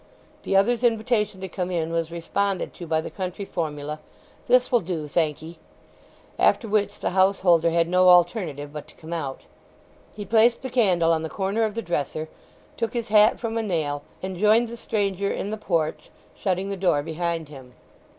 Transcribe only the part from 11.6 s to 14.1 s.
of the dresser, took his hat from a nail,